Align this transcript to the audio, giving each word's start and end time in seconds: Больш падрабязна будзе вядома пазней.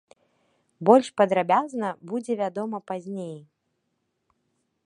Больш 0.89 1.07
падрабязна 1.21 1.93
будзе 2.13 2.33
вядома 2.41 2.77
пазней. 2.93 3.39